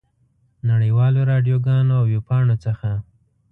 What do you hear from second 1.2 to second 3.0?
راډیوګانو او ویبپاڼو څخه.